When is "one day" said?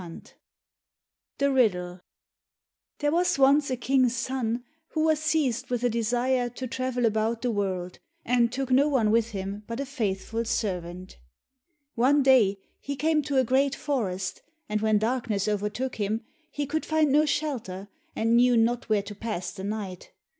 11.93-12.57